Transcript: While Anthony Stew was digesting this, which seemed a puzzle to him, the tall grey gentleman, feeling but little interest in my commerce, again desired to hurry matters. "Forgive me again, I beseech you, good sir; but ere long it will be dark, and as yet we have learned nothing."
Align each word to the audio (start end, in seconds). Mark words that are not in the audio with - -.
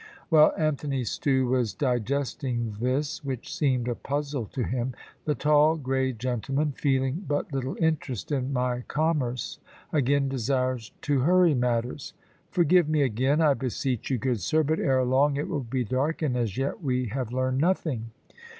While 0.29 0.51
Anthony 0.57 1.03
Stew 1.03 1.47
was 1.49 1.75
digesting 1.75 2.75
this, 2.79 3.23
which 3.23 3.53
seemed 3.55 3.87
a 3.87 3.93
puzzle 3.93 4.47
to 4.47 4.63
him, 4.63 4.95
the 5.25 5.35
tall 5.35 5.75
grey 5.77 6.11
gentleman, 6.11 6.71
feeling 6.71 7.23
but 7.27 7.53
little 7.53 7.77
interest 7.79 8.31
in 8.31 8.51
my 8.51 8.81
commerce, 8.87 9.59
again 9.93 10.27
desired 10.27 10.89
to 11.03 11.19
hurry 11.19 11.53
matters. 11.53 12.13
"Forgive 12.49 12.89
me 12.89 13.03
again, 13.03 13.41
I 13.41 13.53
beseech 13.53 14.09
you, 14.09 14.17
good 14.17 14.41
sir; 14.41 14.63
but 14.63 14.79
ere 14.79 15.03
long 15.05 15.37
it 15.37 15.47
will 15.47 15.59
be 15.61 15.83
dark, 15.83 16.23
and 16.23 16.35
as 16.35 16.57
yet 16.57 16.81
we 16.81 17.09
have 17.09 17.31
learned 17.31 17.59
nothing." 17.59 18.09